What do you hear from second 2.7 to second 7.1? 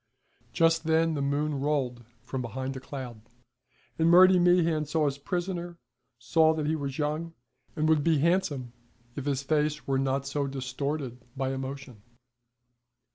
a cloud, and Murty Meehan saw his prisoner, saw that he was